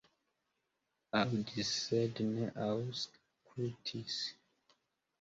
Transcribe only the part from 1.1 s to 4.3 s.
Aŭdis, sed ne aŭskultis.